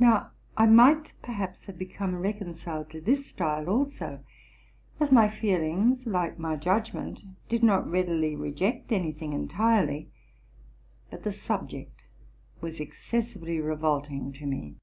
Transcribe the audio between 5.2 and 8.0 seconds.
feelings, like my judgment, did not